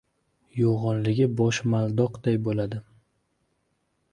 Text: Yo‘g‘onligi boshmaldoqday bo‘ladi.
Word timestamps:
Yo‘g‘onligi 0.59 1.27
boshmaldoqday 1.41 2.41
bo‘ladi. 2.49 2.81